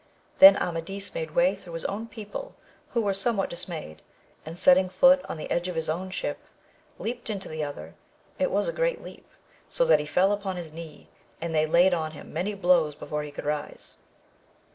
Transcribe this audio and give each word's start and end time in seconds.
Then 0.39 0.57
Amadis 0.57 1.13
made 1.13 1.35
way 1.35 1.55
tlu'ough 1.55 1.73
his 1.75 1.85
own 1.85 2.07
people 2.07 2.55
who 2.89 3.03
were 3.03 3.13
somewhat 3.13 3.51
dismayed, 3.51 4.01
and 4.47 4.57
setting 4.57 4.89
foot 4.89 5.23
on 5.29 5.37
the 5.37 5.51
edge 5.51 5.67
of 5.67 5.75
his 5.75 5.91
own 5.91 6.09
ship, 6.09 6.39
leaped 6.97 7.29
into 7.29 7.47
the 7.47 7.63
other; 7.63 7.93
it 8.39 8.49
was 8.49 8.67
a 8.67 8.73
great 8.73 9.03
leap, 9.03 9.27
so 9.69 9.85
that 9.85 9.99
he 9.99 10.07
fell 10.07 10.31
upon 10.31 10.55
his 10.55 10.71
knee, 10.73 11.07
and 11.39 11.53
they 11.53 11.67
laid 11.67 11.93
on 11.93 12.13
him 12.13 12.33
many 12.33 12.55
blows 12.55 12.95
before 12.95 13.21
he 13.21 13.29
could 13.29 13.45
rise. 13.45 13.97